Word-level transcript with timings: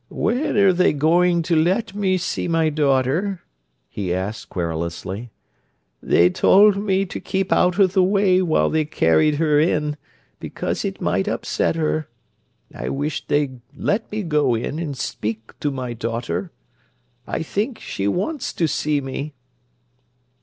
"When 0.09 0.57
are 0.57 0.73
they 0.73 0.93
going 0.93 1.43
to 1.43 1.55
let 1.55 1.93
me 1.93 2.17
see 2.17 2.47
my 2.47 2.69
daughter?" 2.71 3.43
he 3.87 4.11
asked 4.11 4.49
querulously. 4.49 5.29
"They 6.01 6.27
told 6.31 6.75
me 6.75 7.05
to 7.05 7.19
keep 7.19 7.51
out 7.51 7.77
of 7.77 7.93
the 7.93 8.01
way 8.01 8.41
while 8.41 8.71
they 8.71 8.83
carried 8.83 9.35
her 9.35 9.59
in, 9.59 9.97
because 10.39 10.83
it 10.83 11.01
might 11.01 11.27
upset 11.27 11.75
her. 11.75 12.07
I 12.73 12.89
wish 12.89 13.27
they'd 13.27 13.61
let 13.77 14.11
me 14.11 14.23
go 14.23 14.55
in 14.55 14.79
and 14.79 14.97
speak 14.97 15.51
to 15.59 15.69
my 15.69 15.93
daughter. 15.93 16.49
I 17.27 17.43
think 17.43 17.77
she 17.77 18.07
wants 18.07 18.53
to 18.53 18.67
see 18.67 19.01
me." 19.01 19.33